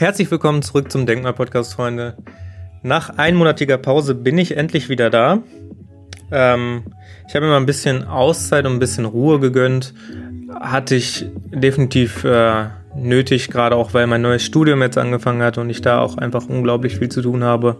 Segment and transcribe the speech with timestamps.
[0.00, 2.16] Herzlich willkommen zurück zum Denkmal-Podcast, Freunde.
[2.82, 5.42] Nach einmonatiger Pause bin ich endlich wieder da.
[6.32, 6.84] Ähm,
[7.28, 9.92] ich habe mir mal ein bisschen Auszeit und ein bisschen Ruhe gegönnt.
[10.58, 15.68] Hatte ich definitiv äh, nötig, gerade auch weil mein neues Studium jetzt angefangen hat und
[15.68, 17.76] ich da auch einfach unglaublich viel zu tun habe.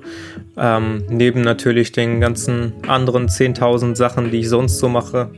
[0.59, 5.31] Ähm, neben natürlich den ganzen anderen 10.000 Sachen, die ich sonst so mache.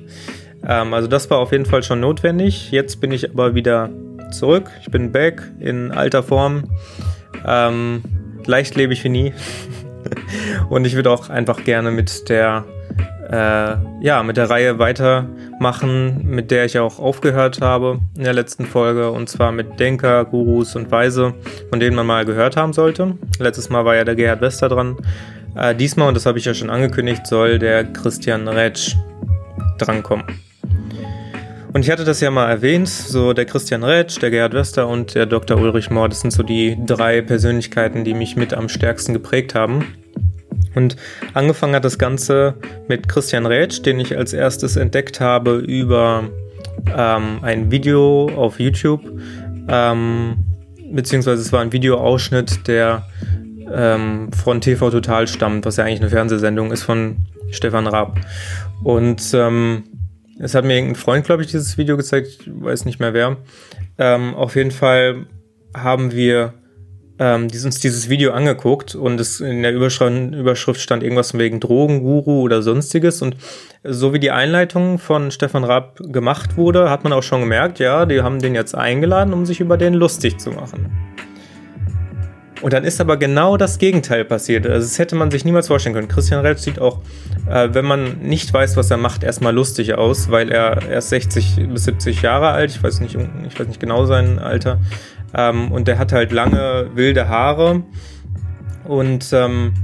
[0.67, 2.73] Ähm, also das war auf jeden Fall schon notwendig.
[2.73, 3.89] Jetzt bin ich aber wieder
[4.33, 4.71] zurück.
[4.81, 6.65] Ich bin back in alter Form.
[7.47, 8.03] Ähm,
[8.47, 9.35] leichtlebig wie nie.
[10.69, 12.65] Und ich würde auch einfach gerne mit der,
[13.31, 18.67] äh, ja, mit der Reihe weitermachen, mit der ich auch aufgehört habe in der letzten
[18.67, 19.11] Folge.
[19.11, 21.35] Und zwar mit Denker, Gurus und Weise,
[21.71, 23.17] von denen man mal gehört haben sollte.
[23.39, 24.97] Letztes Mal war ja der Gerhard Wester dran.
[25.55, 28.97] Äh, diesmal, und das habe ich ja schon angekündigt, soll der Christian Retsch
[29.79, 30.25] drankommen.
[31.73, 35.15] Und ich hatte das ja mal erwähnt, so der Christian Retsch, der Gerhard Wester und
[35.15, 35.57] der Dr.
[35.59, 39.87] Ulrich Mohr, das sind so die drei Persönlichkeiten, die mich mit am stärksten geprägt haben.
[40.75, 40.97] Und
[41.33, 42.55] angefangen hat das Ganze
[42.89, 46.25] mit Christian Rätsch, den ich als erstes entdeckt habe über
[46.95, 49.03] ähm, ein Video auf YouTube.
[49.69, 50.37] Ähm,
[50.91, 53.07] beziehungsweise es war ein Videoausschnitt, der
[53.73, 57.17] ähm, von TV Total stammt, was ja eigentlich eine Fernsehsendung ist von
[57.51, 58.19] Stefan Raab.
[58.83, 59.85] Und ähm,
[60.43, 63.37] es hat mir irgendein Freund, glaube ich, dieses Video gezeigt, ich weiß nicht mehr wer.
[63.97, 65.27] Ähm, auf jeden Fall
[65.73, 66.55] haben wir
[67.21, 72.41] ähm, uns dieses Video angeguckt und es in der Überschrift, Überschrift stand irgendwas wegen Drogenguru
[72.41, 73.23] oder sonstiges.
[73.23, 73.37] Und
[73.85, 78.05] so wie die Einleitung von Stefan Raab gemacht wurde, hat man auch schon gemerkt, ja,
[78.05, 80.91] die haben den jetzt eingeladen, um sich über den lustig zu machen.
[82.63, 84.67] Und dann ist aber genau das Gegenteil passiert.
[84.67, 86.07] Also das hätte man sich niemals vorstellen können.
[86.07, 87.01] Christian Rell sieht auch,
[87.51, 91.69] äh, wenn man nicht weiß, was er macht, erstmal lustig aus, weil er erst 60
[91.69, 94.79] bis 70 Jahre alt, ich weiß nicht, ich weiß nicht genau sein Alter,
[95.35, 97.83] ähm, und der hat halt lange wilde Haare
[98.85, 99.75] und ähm,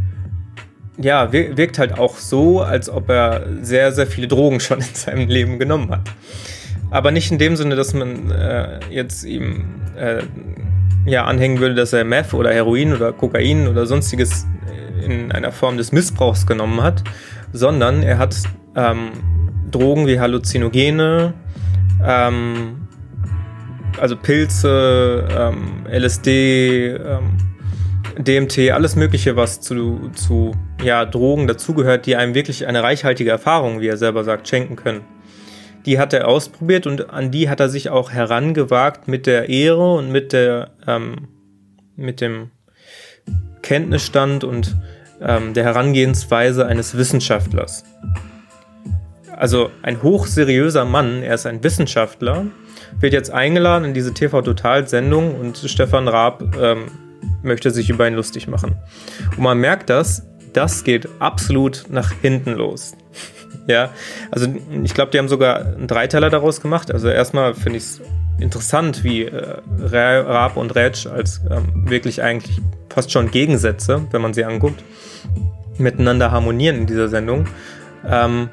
[0.98, 5.28] ja, wirkt halt auch so, als ob er sehr, sehr viele Drogen schon in seinem
[5.28, 6.10] Leben genommen hat.
[6.90, 9.64] Aber nicht in dem Sinne, dass man äh, jetzt ihm
[9.96, 10.22] äh,
[11.08, 14.46] ja, anhängen würde, dass er Meth oder Heroin oder Kokain oder sonstiges
[15.04, 17.02] in einer Form des Missbrauchs genommen hat,
[17.52, 18.36] sondern er hat
[18.76, 19.10] ähm,
[19.70, 21.34] Drogen wie Halluzinogene,
[22.04, 22.88] ähm,
[23.98, 27.38] also Pilze, ähm, LSD, ähm,
[28.18, 30.52] DMT, alles Mögliche, was zu, zu
[30.82, 35.17] ja, Drogen dazugehört, die einem wirklich eine reichhaltige Erfahrung, wie er selber sagt, schenken können
[35.88, 39.94] die hat er ausprobiert und an die hat er sich auch herangewagt mit der Ehre
[39.94, 41.28] und mit der ähm,
[41.96, 42.50] mit dem
[43.62, 44.76] Kenntnisstand und
[45.22, 47.84] ähm, der Herangehensweise eines Wissenschaftlers.
[49.34, 52.44] Also ein hochseriöser Mann, er ist ein Wissenschaftler,
[53.00, 56.90] wird jetzt eingeladen in diese TV-Total-Sendung und Stefan Raab ähm,
[57.42, 58.76] möchte sich über ihn lustig machen.
[59.38, 62.92] Und man merkt das, das geht absolut nach hinten los.
[63.68, 63.90] Ja,
[64.30, 64.48] also
[64.82, 66.90] ich glaube, die haben sogar einen Dreiteiler daraus gemacht.
[66.90, 68.00] Also erstmal finde ich es
[68.40, 74.32] interessant, wie äh, Raab und Rätsch als ähm, wirklich eigentlich fast schon Gegensätze, wenn man
[74.32, 74.82] sie anguckt,
[75.76, 77.46] miteinander harmonieren in dieser Sendung.
[78.08, 78.48] Ähm,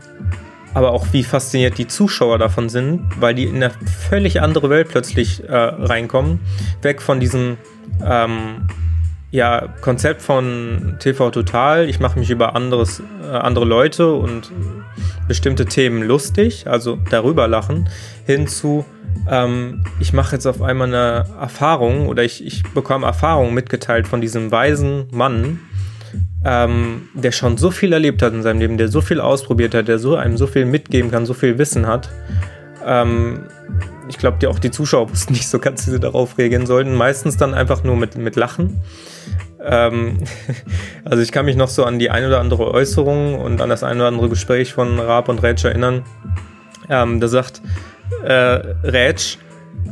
[0.74, 3.72] aber auch wie fasziniert die Zuschauer davon sind, weil die in eine
[4.10, 6.42] völlig andere Welt plötzlich äh, reinkommen,
[6.82, 7.56] weg von diesem
[8.06, 8.68] ähm,
[9.36, 11.90] ja, Konzept von TV Total.
[11.90, 14.52] Ich mache mich über anderes, äh, andere Leute und
[15.28, 17.90] bestimmte Themen lustig, also darüber lachen,
[18.26, 18.86] hinzu,
[19.30, 24.22] ähm, ich mache jetzt auf einmal eine Erfahrung oder ich, ich bekomme Erfahrung mitgeteilt von
[24.22, 25.60] diesem weisen Mann,
[26.46, 29.90] ähm, der schon so viel erlebt hat in seinem Leben, der so viel ausprobiert hat,
[29.90, 32.10] der so einem so viel mitgeben kann, so viel Wissen hat.
[32.86, 33.48] Ähm,
[34.08, 36.94] ich glaube, auch die Zuschauer wussten nicht so ganz, wie sie darauf reagieren sollten.
[36.96, 38.82] Meistens dann einfach nur mit, mit Lachen.
[39.64, 40.20] Ähm,
[41.06, 43.84] also ich kann mich noch so an die ein oder andere Äußerung und an das
[43.84, 46.04] ein oder andere Gespräch von Raab und Rätsch erinnern.
[46.90, 47.62] Ähm, da sagt
[48.24, 49.38] äh, Rätsch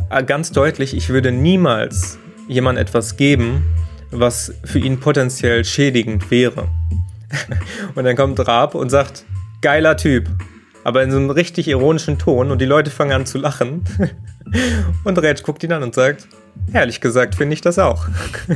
[0.09, 3.63] äh, ganz deutlich, ich würde niemals jemand etwas geben,
[4.11, 6.67] was für ihn potenziell schädigend wäre.
[7.95, 9.25] und dann kommt Raab und sagt,
[9.61, 10.29] geiler Typ.
[10.83, 13.83] Aber in so einem richtig ironischen Ton und die Leute fangen an zu lachen.
[15.03, 16.27] und Rätsch guckt ihn an und sagt,
[16.71, 18.07] Ehrlich gesagt finde ich das auch.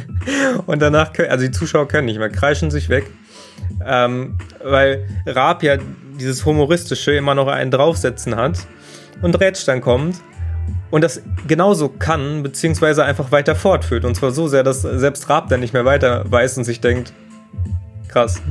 [0.65, 3.05] Und danach, können, also die Zuschauer können nicht mehr, kreischen sich weg.
[3.85, 5.77] Ähm, weil Raab ja
[6.19, 8.59] dieses Humoristische immer noch einen draufsetzen hat
[9.21, 10.17] und Rätsch dann kommt
[10.91, 14.05] und das genauso kann, beziehungsweise einfach weiter fortführt.
[14.05, 17.13] Und zwar so sehr, dass selbst Raab dann nicht mehr weiter weiß und sich denkt,
[18.07, 18.41] krass.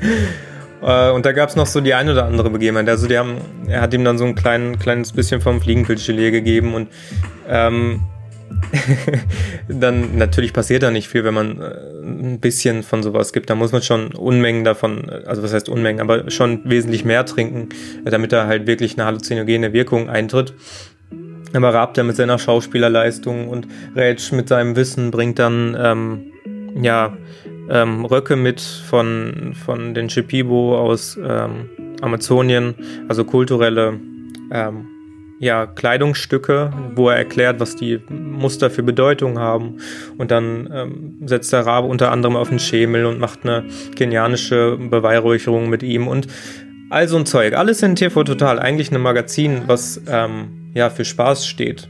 [0.82, 2.88] Äh, und da gab es noch so die ein oder andere Begebenheit.
[2.88, 3.36] Also die haben,
[3.66, 6.88] er hat ihm dann so ein klein, kleines bisschen vom Fliegenpilzgelee gegeben und
[7.48, 8.00] ähm,
[9.68, 13.50] dann natürlich passiert da nicht viel, wenn man äh, ein bisschen von sowas gibt.
[13.50, 17.68] Da muss man schon Unmengen davon, also was heißt Unmengen, aber schon wesentlich mehr trinken,
[18.04, 20.54] damit da halt wirklich eine halluzinogene Wirkung eintritt.
[21.54, 26.32] Aber Raab, der mit seiner Schauspielerleistung und Rätsch mit seinem Wissen bringt dann ähm,
[26.82, 27.16] ja
[27.68, 31.68] ähm, Röcke mit von, von den Shipibo aus ähm,
[32.00, 32.74] Amazonien,
[33.08, 34.00] also kulturelle
[34.50, 34.86] ähm,
[35.40, 39.76] ja, Kleidungsstücke, wo er erklärt, was die Muster für Bedeutung haben.
[40.16, 44.76] Und dann ähm, setzt der Rabe unter anderem auf den Schemel und macht eine kenianische
[44.76, 46.26] Beweihräucherung mit ihm und
[46.90, 47.54] all so ein Zeug.
[47.54, 51.88] Alles in TV Total, eigentlich ein Magazin, was ähm, ja für Spaß steht.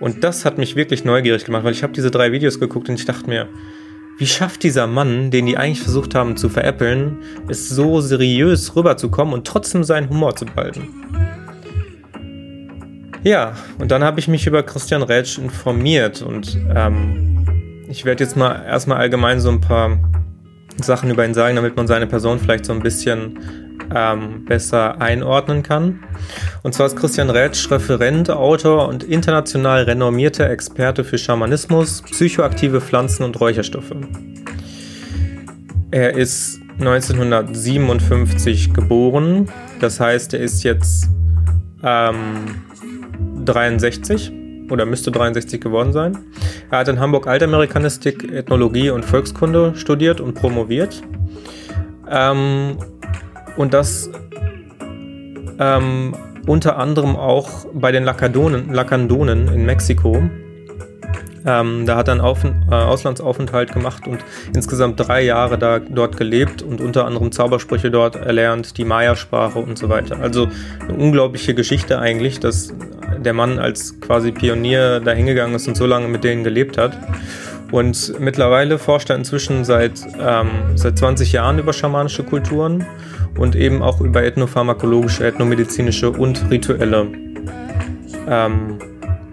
[0.00, 2.96] Und das hat mich wirklich neugierig gemacht, weil ich habe diese drei Videos geguckt und
[2.96, 3.48] ich dachte mir,
[4.18, 7.18] wie schafft dieser Mann, den die eigentlich versucht haben zu veräppeln,
[7.48, 10.88] es so seriös rüberzukommen und trotzdem seinen Humor zu behalten?
[13.24, 17.46] Ja, und dann habe ich mich über Christian Rätsch informiert und ähm,
[17.88, 19.98] ich werde jetzt mal erstmal allgemein so ein paar
[20.80, 23.38] Sachen über ihn sagen, damit man seine Person vielleicht so ein bisschen
[23.94, 26.04] ähm, besser einordnen kann.
[26.62, 33.24] Und zwar ist Christian Rätsch Referent, Autor und international renommierter Experte für Schamanismus, psychoaktive Pflanzen
[33.24, 33.94] und Räucherstoffe.
[35.90, 39.48] Er ist 1957 geboren,
[39.80, 41.08] das heißt, er ist jetzt
[41.82, 42.64] ähm,
[43.44, 44.32] 63
[44.70, 46.18] oder müsste 63 geworden sein.
[46.70, 51.02] Er hat in Hamburg Altamerikanistik, Ethnologie und Volkskunde studiert und promoviert.
[52.10, 52.76] Ähm,
[53.56, 54.10] und das
[55.58, 56.14] ähm,
[56.46, 60.22] unter anderem auch bei den Lacadonen, Lacandonen in Mexiko.
[61.46, 64.24] Ähm, da hat er einen Auf äh, Auslandsaufenthalt gemacht und
[64.54, 69.76] insgesamt drei Jahre da dort gelebt und unter anderem Zaubersprüche dort erlernt, die Maya-Sprache und
[69.76, 70.20] so weiter.
[70.20, 70.48] Also
[70.80, 72.72] eine unglaubliche Geschichte eigentlich, dass
[73.18, 76.96] der Mann als quasi Pionier da hingegangen ist und so lange mit denen gelebt hat.
[77.70, 82.86] Und mittlerweile forscht er inzwischen seit, ähm, seit 20 Jahren über schamanische Kulturen
[83.38, 87.08] und eben auch über ethnopharmakologische, ethnomedizinische und rituelle
[88.28, 88.78] ähm,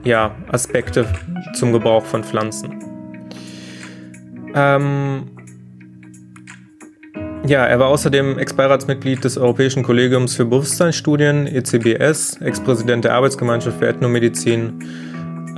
[0.03, 1.05] ja, Aspekte
[1.53, 2.83] zum Gebrauch von Pflanzen.
[4.53, 5.27] Ähm,
[7.47, 13.87] ja, er war außerdem Ex-Beiratsmitglied des Europäischen Kollegiums für Bewusstseinsstudien, ECBS, Ex-Präsident der Arbeitsgemeinschaft für
[13.87, 14.79] Ethnomedizin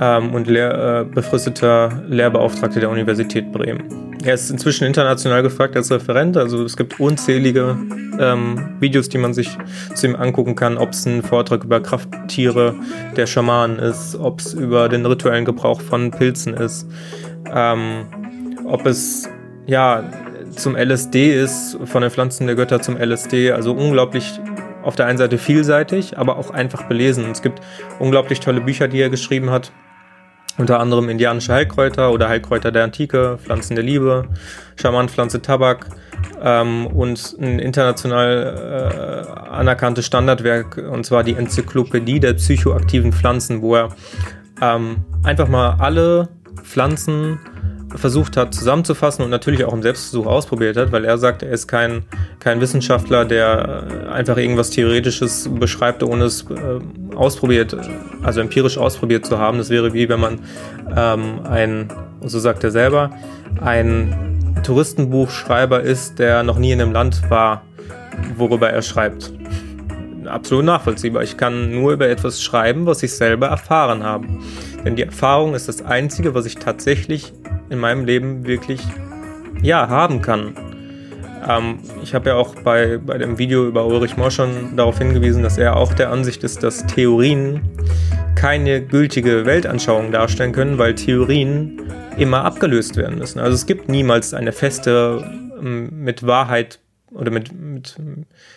[0.00, 4.03] ähm, und Lehr äh, befristeter Lehrbeauftragter der Universität Bremen.
[4.24, 7.76] Er ist inzwischen international gefragt als Referent, also es gibt unzählige
[8.18, 9.50] ähm, Videos, die man sich
[9.94, 12.74] zu ihm angucken kann, ob es ein Vortrag über Krafttiere
[13.16, 16.88] der Schamanen ist, ob es über den rituellen Gebrauch von Pilzen ist,
[17.54, 18.06] ähm,
[18.64, 19.28] ob es
[19.66, 20.02] ja
[20.56, 24.40] zum LSD ist, von den Pflanzen der Götter zum LSD, also unglaublich
[24.82, 27.30] auf der einen Seite vielseitig, aber auch einfach belesen.
[27.30, 27.60] Es gibt
[27.98, 29.70] unglaublich tolle Bücher, die er geschrieben hat
[30.58, 34.28] unter anderem indianische Heilkräuter oder Heilkräuter der Antike, Pflanzen der Liebe,
[34.76, 35.88] Schamanpflanze Tabak
[36.42, 43.76] ähm, und ein international äh, anerkanntes Standardwerk, und zwar die Enzyklopädie der psychoaktiven Pflanzen, wo
[43.76, 43.88] er
[44.60, 46.28] ähm, einfach mal alle
[46.62, 47.40] Pflanzen
[47.94, 51.66] versucht hat zusammenzufassen und natürlich auch im Selbstversuch ausprobiert hat, weil er sagt, er ist
[51.66, 52.04] kein,
[52.40, 57.76] kein Wissenschaftler, der äh, einfach irgendwas Theoretisches beschreibt, ohne es äh, ausprobiert,
[58.22, 59.58] also empirisch ausprobiert zu haben.
[59.58, 60.40] Das wäre wie wenn man
[60.96, 61.88] ähm, ein,
[62.22, 63.10] so sagt er selber,
[63.60, 67.62] ein Touristenbuchschreiber ist, der noch nie in einem Land war,
[68.36, 69.32] worüber er schreibt.
[70.26, 71.22] Absolut nachvollziehbar.
[71.22, 74.26] Ich kann nur über etwas schreiben, was ich selber erfahren habe.
[74.84, 77.32] Denn die Erfahrung ist das Einzige, was ich tatsächlich
[77.70, 78.80] in meinem Leben wirklich
[79.62, 80.54] ja haben kann.
[81.48, 85.42] Ähm, ich habe ja auch bei, bei dem Video über Ulrich Mohr schon darauf hingewiesen,
[85.42, 87.60] dass er auch der Ansicht ist, dass Theorien
[88.34, 91.82] keine gültige Weltanschauung darstellen können, weil Theorien
[92.16, 93.40] immer abgelöst werden müssen.
[93.40, 95.24] Also es gibt niemals eine feste
[95.60, 96.78] ähm, mit Wahrheit
[97.12, 97.96] oder mit, mit,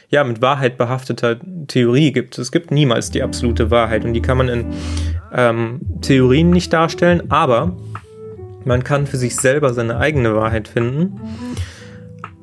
[0.09, 1.37] ja, mit Wahrheit behafteter
[1.67, 2.37] Theorie gibt.
[2.37, 4.65] Es gibt niemals die absolute Wahrheit und die kann man in
[5.33, 7.77] ähm, Theorien nicht darstellen, aber
[8.65, 11.19] man kann für sich selber seine eigene Wahrheit finden,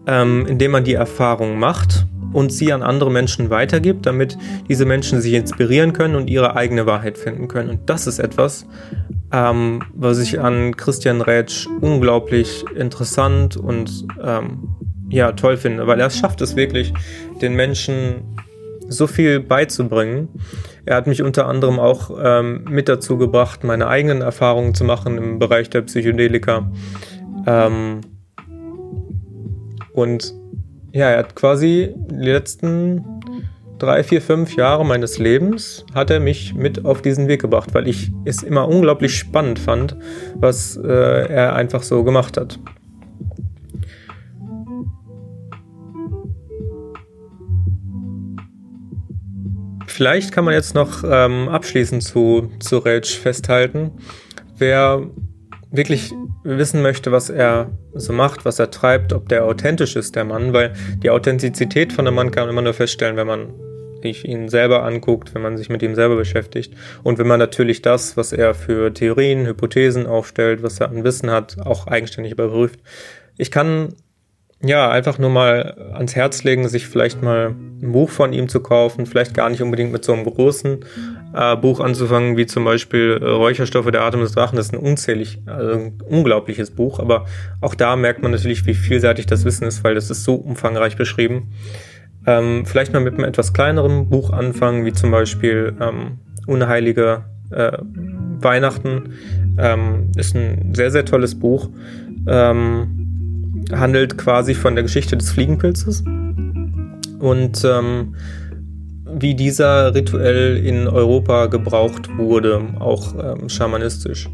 [0.07, 4.37] ähm, indem man die Erfahrung macht und sie an andere Menschen weitergibt, damit
[4.69, 7.71] diese Menschen sich inspirieren können und ihre eigene Wahrheit finden können.
[7.71, 8.67] Und das ist etwas,
[9.33, 14.69] ähm, was ich an Christian Rätsch unglaublich interessant und ähm,
[15.09, 16.93] ja, toll finde, weil er schafft es wirklich,
[17.41, 18.37] den Menschen
[18.89, 20.29] so viel beizubringen.
[20.85, 25.19] Er hat mich unter anderem auch ähm, mit dazu gebracht, meine eigenen Erfahrungen zu machen
[25.19, 26.71] im Bereich der Psychedelika.
[27.47, 28.01] Ähm,
[29.93, 30.35] und
[30.93, 33.05] ja, er hat quasi die letzten
[33.79, 37.89] drei, vier, fünf Jahre meines Lebens hat er mich mit auf diesen Weg gebracht, weil
[37.89, 39.97] ich es immer unglaublich spannend fand,
[40.37, 42.59] was äh, er einfach so gemacht hat.
[49.95, 53.93] Vielleicht kann man jetzt noch ähm, abschließend zu, zu Rage festhalten.
[54.59, 55.07] Wer
[55.71, 60.25] wirklich wissen möchte, was er so macht, was er treibt, ob der authentisch ist, der
[60.25, 63.55] Mann, weil die Authentizität von einem Mann kann man immer nur feststellen, wenn man
[64.03, 66.75] sich ihn selber anguckt, wenn man sich mit ihm selber beschäftigt
[67.05, 71.31] und wenn man natürlich das, was er für Theorien, Hypothesen aufstellt, was er an Wissen
[71.31, 72.81] hat, auch eigenständig überprüft.
[73.39, 73.95] Ich kann
[74.63, 78.61] ja, einfach nur mal ans Herz legen, sich vielleicht mal ein Buch von ihm zu
[78.61, 80.85] kaufen, vielleicht gar nicht unbedingt mit so einem großen
[81.35, 84.57] äh, Buch anzufangen, wie zum Beispiel äh, Räucherstoffe der Atem des Drachen.
[84.57, 87.27] Das ist ein unzählig, also ein unglaubliches Buch, aber
[87.61, 90.97] auch da merkt man natürlich, wie vielseitig das Wissen ist, weil das ist so umfangreich
[90.97, 91.53] beschrieben.
[92.27, 97.79] Ähm, vielleicht mal mit einem etwas kleineren Buch anfangen, wie zum Beispiel ähm, Unheilige äh,
[98.41, 99.15] Weihnachten.
[99.59, 101.69] Ähm, ist ein sehr, sehr tolles Buch.
[102.27, 103.04] Ähm,
[103.73, 106.05] handelt quasi von der Geschichte des Fliegenpilzes
[107.19, 108.15] und ähm,
[109.07, 114.29] wie dieser rituell in Europa gebraucht wurde, auch ähm, schamanistisch.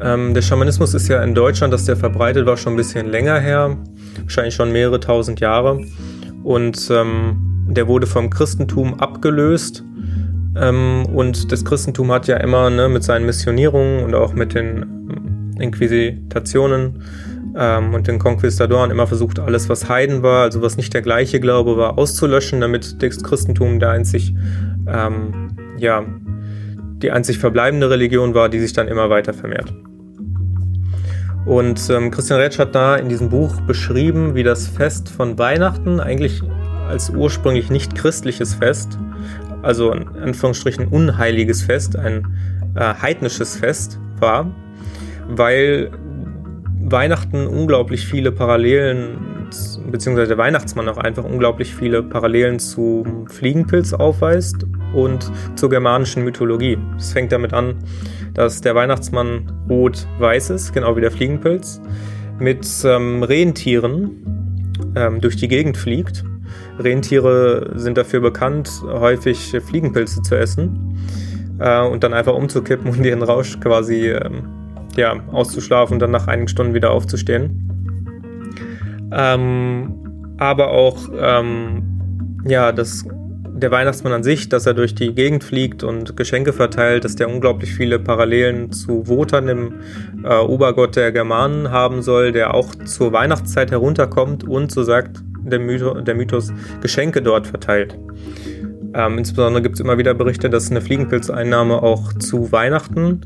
[0.00, 3.38] Ähm, der Schamanismus ist ja in Deutschland, dass der verbreitet war, schon ein bisschen länger
[3.38, 3.76] her,
[4.22, 5.80] wahrscheinlich schon mehrere tausend Jahre.
[6.42, 9.84] Und ähm, der wurde vom Christentum abgelöst.
[10.56, 15.54] Ähm, und das Christentum hat ja immer ne, mit seinen Missionierungen und auch mit den
[15.58, 17.02] Inquisitationen
[17.56, 21.40] ähm, und den Konquistadoren immer versucht, alles, was Heiden war, also was nicht der gleiche
[21.40, 24.34] Glaube war, auszulöschen, damit das Christentum der einzig,
[24.86, 26.04] ähm, ja,
[26.98, 29.72] die einzig verbleibende Religion war, die sich dann immer weiter vermehrt.
[31.46, 36.00] Und ähm, Christian Retsch hat da in diesem Buch beschrieben, wie das Fest von Weihnachten
[36.00, 36.42] eigentlich
[36.88, 38.98] als ursprünglich nicht christliches Fest,
[39.62, 42.26] also in Anführungsstrichen unheiliges Fest, ein
[42.74, 44.54] äh, heidnisches Fest war,
[45.28, 45.90] weil
[46.86, 49.48] Weihnachten unglaublich viele Parallelen,
[49.90, 56.76] beziehungsweise der Weihnachtsmann auch einfach unglaublich viele Parallelen zum Fliegenpilz aufweist und zur germanischen Mythologie.
[56.98, 57.76] Es fängt damit an,
[58.34, 61.80] dass der Weihnachtsmann rot-weiß ist, genau wie der Fliegenpilz,
[62.38, 66.24] mit ähm, Rentieren ähm, durch die Gegend fliegt.
[66.78, 70.98] Rentiere sind dafür bekannt, häufig Fliegenpilze zu essen
[71.60, 74.63] äh, und dann einfach umzukippen und ihren Rausch quasi ähm,
[74.96, 77.70] ja, auszuschlafen und dann nach einigen Stunden wieder aufzustehen.
[79.12, 79.94] Ähm,
[80.38, 81.82] aber auch ähm,
[82.46, 83.04] ja, das,
[83.54, 87.28] der Weihnachtsmann an sich, dass er durch die Gegend fliegt und Geschenke verteilt, dass der
[87.28, 89.74] unglaublich viele Parallelen zu Wotan, dem
[90.24, 95.60] äh, Obergott der Germanen, haben soll, der auch zur Weihnachtszeit herunterkommt und, so sagt der,
[95.60, 97.96] Mythos, der Mythos Geschenke dort verteilt.
[98.94, 103.22] Ähm, insbesondere gibt es immer wieder Berichte, dass eine Fliegenpilzeinnahme auch zu Weihnachten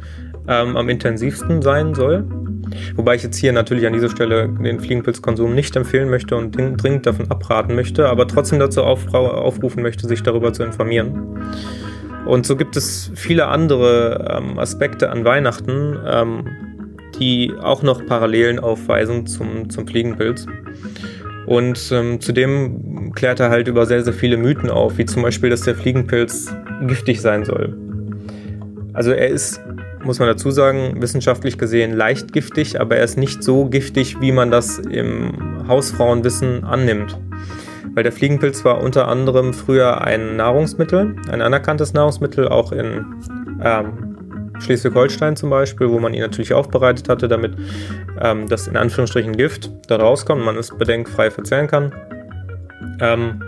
[0.48, 2.24] ähm, am intensivsten sein soll.
[2.96, 7.06] Wobei ich jetzt hier natürlich an dieser Stelle den Fliegenpilzkonsum nicht empfehlen möchte und dringend
[7.06, 11.38] davon abraten möchte, aber trotzdem dazu aufrufen möchte, sich darüber zu informieren.
[12.26, 16.44] Und so gibt es viele andere ähm, Aspekte an Weihnachten, ähm,
[17.18, 20.46] die auch noch Parallelen aufweisen zum, zum Fliegenpilz.
[21.48, 25.48] Und ähm, zudem klärt er halt über sehr, sehr viele Mythen auf, wie zum Beispiel,
[25.48, 26.54] dass der Fliegenpilz
[26.86, 27.76] giftig sein soll.
[28.92, 29.60] Also er ist
[30.04, 34.32] muss man dazu sagen, wissenschaftlich gesehen leicht giftig, aber er ist nicht so giftig, wie
[34.32, 37.18] man das im Hausfrauenwissen annimmt.
[37.94, 43.04] Weil der Fliegenpilz war unter anderem früher ein Nahrungsmittel, ein anerkanntes Nahrungsmittel, auch in
[43.62, 44.07] ähm,
[44.60, 47.52] Schleswig-Holstein zum Beispiel, wo man ihn natürlich aufbereitet hatte, damit
[48.20, 51.92] ähm, das in Anführungsstrichen Gift da rauskommt und man es bedenkfrei verzehren kann.
[53.00, 53.42] Ähm,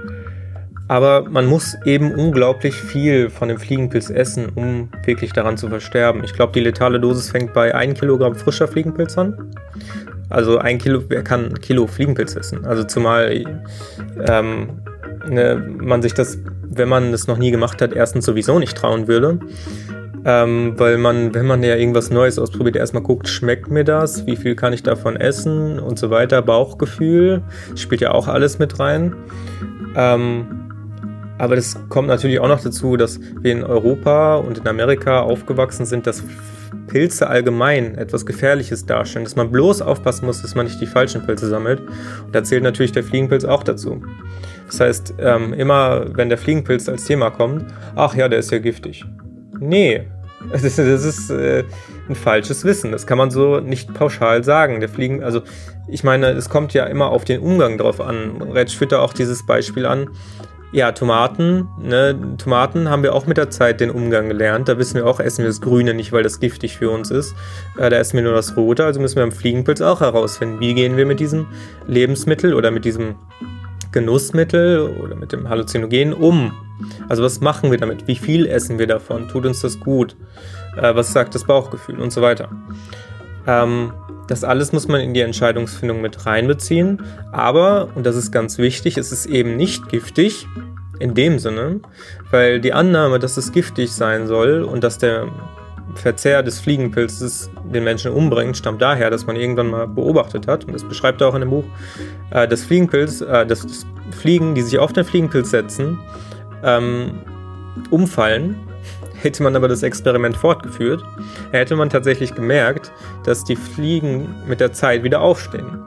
[0.90, 6.24] aber man muss eben unglaublich viel von dem Fliegenpilz essen, um wirklich daran zu versterben.
[6.24, 9.54] Ich glaube, die letale Dosis fängt bei 1 Kilogramm frischer Fliegenpilz an.
[10.30, 12.64] Also ein Kilo, wer kann ein Kilo Fliegenpilz essen?
[12.64, 13.44] Also zumal
[14.26, 14.80] ähm,
[15.28, 19.06] ne, man sich das, wenn man es noch nie gemacht hat, erstens sowieso nicht trauen
[19.06, 19.38] würde.
[20.24, 24.36] Ähm, weil man, wenn man ja irgendwas Neues ausprobiert, erstmal guckt, schmeckt mir das, wie
[24.36, 26.42] viel kann ich davon essen und so weiter.
[26.42, 27.42] Bauchgefühl
[27.74, 29.14] spielt ja auch alles mit rein.
[29.96, 30.46] Ähm,
[31.38, 35.86] aber das kommt natürlich auch noch dazu, dass wir in Europa und in Amerika aufgewachsen
[35.86, 36.22] sind, dass
[36.86, 41.24] Pilze allgemein etwas Gefährliches darstellen, dass man bloß aufpassen muss, dass man nicht die falschen
[41.24, 41.80] Pilze sammelt.
[42.26, 44.02] Und da zählt natürlich der Fliegenpilz auch dazu.
[44.66, 47.64] Das heißt, ähm, immer wenn der Fliegenpilz als Thema kommt,
[47.96, 49.06] ach ja, der ist ja giftig.
[49.60, 50.06] Nee,
[50.52, 51.64] das ist, das ist äh,
[52.08, 52.92] ein falsches Wissen.
[52.92, 54.80] Das kann man so nicht pauschal sagen.
[54.80, 55.42] Der Fliegen, also
[55.86, 58.42] ich meine, es kommt ja immer auf den Umgang drauf an.
[58.42, 60.10] Retsch führt da auch dieses Beispiel an,
[60.72, 64.68] ja, Tomaten, ne, Tomaten haben wir auch mit der Zeit den Umgang gelernt.
[64.68, 67.34] Da wissen wir auch, essen wir das Grüne nicht, weil das giftig für uns ist.
[67.76, 70.74] Äh, da essen wir nur das Rote, also müssen wir im Fliegenpilz auch herausfinden, wie
[70.74, 71.48] gehen wir mit diesem
[71.88, 73.16] Lebensmittel oder mit diesem
[73.92, 76.52] Genussmittel oder mit dem Halluzinogen um.
[77.08, 78.06] Also was machen wir damit?
[78.06, 79.28] Wie viel essen wir davon?
[79.28, 80.16] Tut uns das gut?
[80.76, 82.48] Äh, was sagt das Bauchgefühl und so weiter?
[83.46, 83.92] Ähm,
[84.28, 87.02] das alles muss man in die Entscheidungsfindung mit reinbeziehen.
[87.32, 90.46] Aber, und das ist ganz wichtig, es ist eben nicht giftig
[91.00, 91.80] in dem Sinne,
[92.30, 95.26] weil die Annahme, dass es giftig sein soll und dass der
[95.94, 100.72] Verzehr des Fliegenpilzes den Menschen umbringt, stammt daher, dass man irgendwann mal beobachtet hat, und
[100.72, 101.64] das beschreibt er auch in dem Buch,
[102.30, 105.98] äh, dass Fliegenpilz, äh, dass Fliegen, die sich auf den Fliegenpilz setzen,
[106.62, 107.20] ähm,
[107.90, 108.56] umfallen
[109.22, 111.04] Hätte man aber das Experiment fortgeführt,
[111.52, 112.90] hätte man tatsächlich gemerkt,
[113.24, 115.84] dass die Fliegen mit der Zeit wieder aufstehen.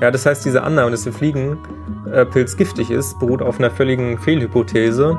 [0.00, 5.16] Ja, das heißt, diese Annahme, dass der Fliegenpilz giftig ist, beruht auf einer völligen Fehlhypothese,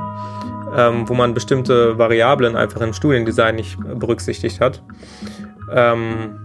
[0.76, 4.82] ähm, wo man bestimmte Variablen einfach im Studiendesign nicht berücksichtigt hat.
[5.72, 6.38] Ähm,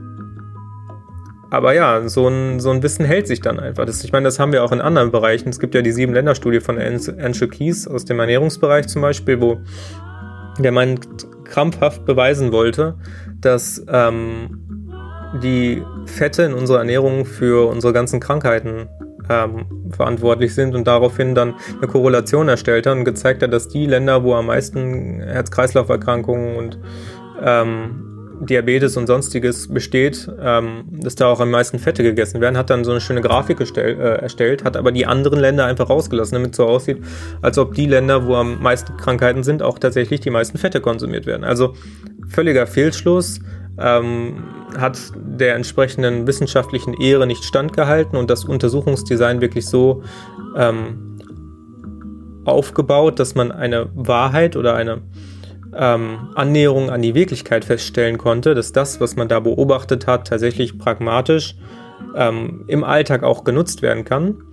[1.51, 3.85] aber ja, so ein, so ein Wissen hält sich dann einfach.
[3.85, 5.49] Das, ich meine, das haben wir auch in anderen Bereichen.
[5.49, 9.59] Es gibt ja die sieben-Länder-Studie von Angel Keys aus dem Ernährungsbereich zum Beispiel, wo
[10.59, 10.99] der meinen
[11.43, 12.95] krampfhaft beweisen wollte,
[13.41, 14.87] dass ähm,
[15.43, 18.87] die Fette in unserer Ernährung für unsere ganzen Krankheiten
[19.31, 23.85] ähm, verantwortlich sind und daraufhin dann eine Korrelation erstellt hat und gezeigt hat, dass die
[23.85, 26.79] Länder, wo am meisten Herz-Kreislauf-Erkrankungen und
[27.41, 28.07] ähm,
[28.41, 32.83] Diabetes und sonstiges besteht, ähm, dass da auch am meisten Fette gegessen werden, hat dann
[32.83, 36.51] so eine schöne Grafik gestell, äh, erstellt, hat aber die anderen Länder einfach rausgelassen, damit
[36.51, 36.97] es so aussieht,
[37.41, 41.27] als ob die Länder, wo am meisten Krankheiten sind, auch tatsächlich die meisten Fette konsumiert
[41.27, 41.43] werden.
[41.43, 41.75] Also
[42.27, 43.41] völliger Fehlschluss,
[43.77, 44.43] ähm,
[44.77, 50.03] hat der entsprechenden wissenschaftlichen Ehre nicht standgehalten und das Untersuchungsdesign wirklich so
[50.55, 51.17] ähm,
[52.45, 55.01] aufgebaut, dass man eine Wahrheit oder eine
[55.75, 60.77] ähm, Annäherung an die Wirklichkeit feststellen konnte, dass das, was man da beobachtet hat, tatsächlich
[60.77, 61.55] pragmatisch
[62.15, 64.43] ähm, im Alltag auch genutzt werden kann.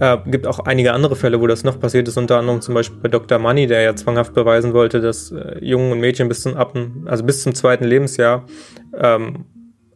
[0.00, 3.00] Äh, gibt auch einige andere Fälle, wo das noch passiert ist, unter anderem zum Beispiel
[3.00, 3.38] bei Dr.
[3.38, 6.56] Money, der ja zwanghaft beweisen wollte, dass äh, Jungen und Mädchen bis zum,
[7.06, 8.46] also bis zum zweiten Lebensjahr
[8.96, 9.44] ähm,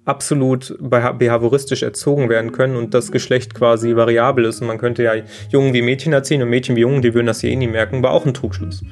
[0.05, 4.61] absolut behavioristisch erzogen werden können und das Geschlecht quasi variabel ist.
[4.61, 5.13] Und man könnte ja
[5.51, 8.03] Jungen wie Mädchen erziehen und Mädchen wie Jungen, die würden das hier eh nie merken,
[8.03, 8.83] war auch ein Trugschluss.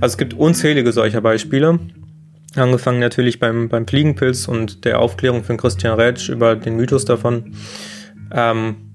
[0.00, 1.78] Also es gibt unzählige solcher Beispiele.
[2.56, 7.56] Angefangen natürlich beim, beim Fliegenpilz und der Aufklärung von Christian Rätsch über den Mythos davon.
[8.32, 8.93] Ähm,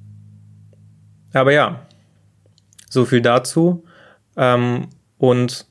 [1.33, 1.81] aber ja,
[2.89, 3.83] so viel dazu.
[4.35, 4.87] Ähm,
[5.17, 5.65] und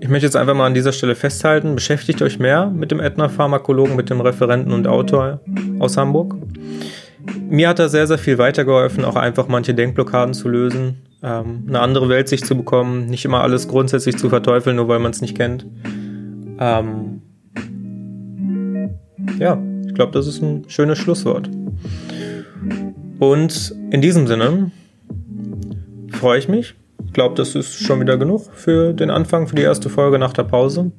[0.00, 3.96] ich möchte jetzt einfach mal an dieser Stelle festhalten, beschäftigt euch mehr mit dem Ätna-Pharmakologen,
[3.96, 5.40] mit dem Referenten und Autor
[5.78, 6.36] aus Hamburg.
[7.48, 11.80] Mir hat er sehr, sehr viel weitergeholfen, auch einfach manche Denkblockaden zu lösen, ähm, eine
[11.80, 15.22] andere Welt sich zu bekommen, nicht immer alles grundsätzlich zu verteufeln, nur weil man es
[15.22, 15.64] nicht kennt.
[16.58, 17.22] Ähm
[19.38, 21.48] ja, ich glaube, das ist ein schönes Schlusswort.
[23.18, 24.70] Und in diesem Sinne
[26.12, 26.74] freue ich mich,
[27.14, 30.42] glaube, das ist schon wieder genug für den Anfang, für die erste Folge nach der
[30.42, 30.92] Pause.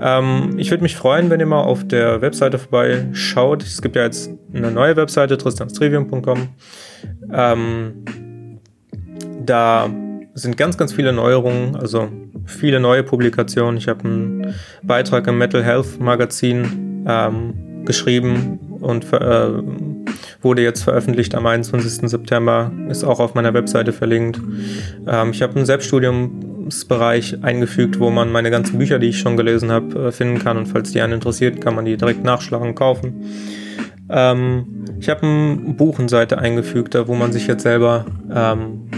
[0.00, 3.62] Ähm, ich würde mich freuen, wenn ihr mal auf der Webseite vorbeischaut.
[3.62, 6.48] Es gibt ja jetzt eine neue Webseite, tristanstrivium.com.
[7.32, 8.04] Ähm,
[9.44, 9.88] da
[10.34, 12.08] sind ganz, ganz viele Neuerungen, also
[12.44, 13.78] viele neue Publikationen.
[13.78, 19.48] Ich habe einen Beitrag im Metal Health Magazin ähm, geschrieben und äh,
[20.42, 22.08] wurde jetzt veröffentlicht am 21.
[22.08, 24.40] September, ist auch auf meiner Webseite verlinkt.
[25.06, 29.70] Ähm, ich habe einen Selbststudiumsbereich eingefügt, wo man meine ganzen Bücher, die ich schon gelesen
[29.70, 33.24] habe, äh, finden kann und falls die einen interessiert, kann man die direkt nachschlagen, kaufen.
[34.08, 38.88] Ähm, ich habe eine Buchenseite eingefügt, da wo man sich jetzt selber ähm,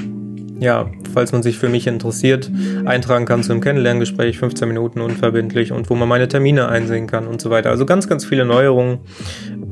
[0.60, 2.48] ja, falls man sich für mich interessiert,
[2.84, 7.26] eintragen kann zu einem Kennenlerngespräch, 15 Minuten unverbindlich und wo man meine Termine einsehen kann
[7.26, 7.70] und so weiter.
[7.70, 9.00] Also ganz, ganz viele Neuerungen.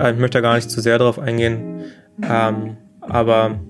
[0.00, 1.84] Äh, ich möchte da gar nicht zu sehr drauf eingehen.
[2.28, 3.60] Ähm, aber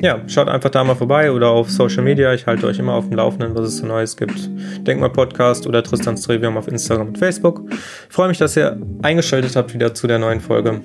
[0.00, 2.34] ja, schaut einfach da mal vorbei oder auf Social Media.
[2.34, 4.50] Ich halte euch immer auf dem Laufenden, was es so Neues gibt.
[4.84, 7.62] Denkmal Podcast oder Tristan's Trivium auf Instagram und Facebook.
[7.70, 10.80] Ich freue mich, dass ihr eingeschaltet habt wieder zu der neuen Folge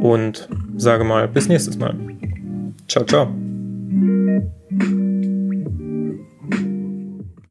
[0.00, 1.96] und sage mal bis nächstes Mal.
[2.86, 3.57] Ciao, ciao.